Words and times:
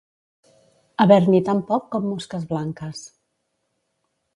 Haver-n'hi 1.05 1.43
tan 1.51 1.61
poc 1.69 1.87
com 1.97 2.09
mosques 2.15 2.51
blanques. 2.55 3.07